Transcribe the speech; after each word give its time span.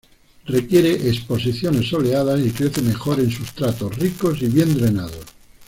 Requiere 0.47 0.93
exposiciones 0.93 1.87
soleadas 1.89 2.41
y 2.43 2.49
crece 2.49 2.81
mejor 2.81 3.19
en 3.19 3.29
sustratos 3.29 3.95
ricos 3.99 4.41
y 4.41 4.47
bien 4.47 4.75
drenados. 4.75 5.23